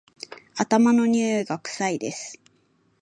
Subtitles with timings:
[0.55, 2.41] 頭のにおいが臭いです